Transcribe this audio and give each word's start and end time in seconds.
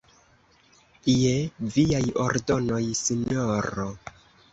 Je 1.15 1.33
viaj 1.75 2.01
ordonoj, 2.23 2.81
sinjoro. 3.01 3.87